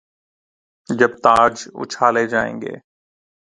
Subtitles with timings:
[0.89, 2.75] جب تاج اچھالے جائیں گے۔